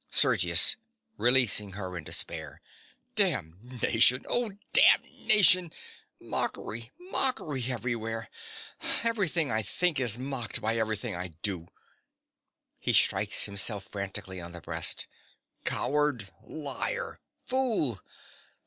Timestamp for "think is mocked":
9.61-10.59